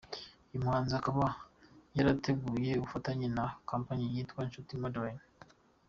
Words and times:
Uyu 0.49 0.63
muhanzi 0.63 0.93
akaba 0.95 1.25
yaragiteguye 1.97 2.71
ku 2.75 2.81
bufatanye 2.83 3.27
na 3.35 3.45
kompanyi 3.69 4.05
yitwa 4.13 4.39
Nshuti 4.47 4.73
modeling. 4.83 5.21